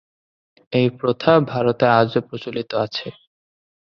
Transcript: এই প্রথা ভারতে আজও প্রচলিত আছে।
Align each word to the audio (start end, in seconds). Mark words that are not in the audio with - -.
এই 0.73 0.87
প্রথা 0.99 1.31
ভারতে 1.51 1.85
আজও 1.99 2.19
প্রচলিত 2.29 2.69
আছে। 2.83 3.07